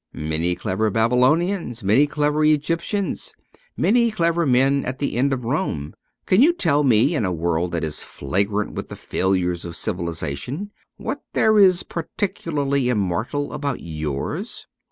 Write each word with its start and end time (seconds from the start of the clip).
Many 0.15 0.55
clever 0.55 0.89
Babylonians, 0.89 1.83
many 1.83 2.07
clever 2.07 2.43
Egyptians, 2.43 3.35
many 3.77 4.09
clever 4.09 4.47
men 4.47 4.83
at 4.83 4.97
the 4.97 5.15
end 5.15 5.31
of 5.31 5.43
Rome. 5.43 5.93
Can 6.25 6.41
you 6.41 6.53
tell 6.53 6.81
me, 6.83 7.13
in 7.15 7.23
a 7.23 7.31
world 7.31 7.71
that 7.73 7.83
is 7.83 8.01
flagrant 8.01 8.71
with 8.73 8.87
the 8.87 8.95
failures 8.95 9.63
of 9.63 9.75
civilization, 9.75 10.71
what 10.97 11.21
there 11.33 11.59
is 11.59 11.83
particularly 11.83 12.89
immortal 12.89 13.53
about 13.53 13.81
yours 13.81 14.65